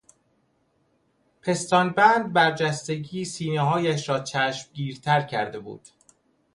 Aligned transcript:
پستان 1.41 1.89
بند 1.89 2.33
برجستگی 2.33 3.25
سینههایش 3.25 4.09
را 4.09 4.19
چشمگیرتر 4.19 5.21
کرده 5.21 5.59
بود. 5.59 5.87